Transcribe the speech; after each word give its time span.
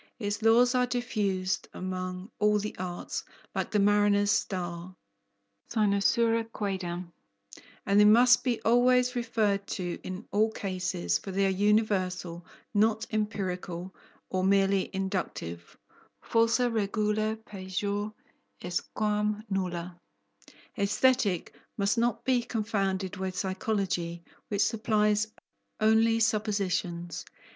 Its 0.17 0.41
laws 0.41 0.73
are 0.73 0.87
diffused 0.87 1.67
among 1.75 2.31
all 2.39 2.57
the 2.57 2.75
arts, 2.79 3.23
like 3.53 3.69
the 3.69 3.77
mariner's 3.77 4.31
star 4.31 4.95
(cynosura 5.71 6.43
quaedam), 6.51 7.13
and 7.85 7.99
they 7.99 8.05
must 8.05 8.43
be 8.43 8.59
always 8.63 9.15
referred 9.15 9.67
to 9.67 9.99
in 10.01 10.27
all 10.31 10.49
cases, 10.49 11.19
for 11.19 11.29
they 11.29 11.45
are 11.45 11.49
universal, 11.49 12.43
not 12.73 13.05
empirical 13.11 13.93
or 14.31 14.43
merely 14.43 14.89
inductive 14.91 15.77
(falsa 16.19 16.67
regula 16.73 17.35
pejor 17.45 18.11
est 18.59 18.91
quam 18.95 19.43
nulla). 19.51 19.99
Aesthetic 20.79 21.53
must 21.77 21.99
not 21.99 22.25
be 22.25 22.41
confounded 22.41 23.17
with 23.17 23.37
Psychology, 23.37 24.23
which 24.49 24.63
supplies 24.65 25.27
only 25.79 26.19
suppositions. 26.19 27.23